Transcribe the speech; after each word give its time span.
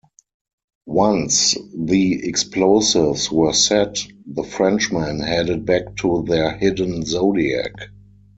Once 0.87 1.55
the 1.77 2.27
explosives 2.27 3.31
were 3.31 3.53
set, 3.53 3.99
the 4.25 4.41
Frenchmen 4.41 5.19
headed 5.19 5.63
back 5.63 5.95
to 5.97 6.23
their 6.27 6.57
hidden 6.57 7.05
Zodiac. 7.05 7.73